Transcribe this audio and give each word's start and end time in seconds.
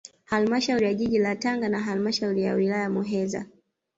Halmashauri 0.25 0.85
ya 0.85 0.93
jiji 0.93 1.17
la 1.19 1.35
Tanga 1.35 1.69
na 1.69 1.79
halmashauri 1.79 2.41
ya 2.43 2.53
wilaya 2.53 2.81
ya 2.81 2.89
Muheza 2.89 3.45